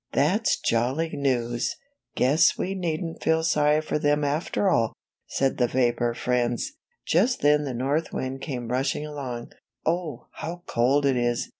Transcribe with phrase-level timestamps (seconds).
[0.15, 1.75] "^^That's jolly news!
[2.15, 4.93] Guess we needn't feel sorry for them after all,"
[5.27, 6.71] said the vapor friends.
[7.05, 9.51] Just then the North Wind came rushing along.
[9.85, 11.49] "Oh, how cold it is!"